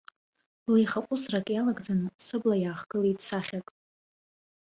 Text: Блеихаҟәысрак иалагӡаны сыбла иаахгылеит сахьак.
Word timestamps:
Блеихаҟәысрак 0.63 1.47
иалагӡаны 1.51 2.07
сыбла 2.23 2.55
иаахгылеит 2.59 3.19
сахьак. 3.27 3.67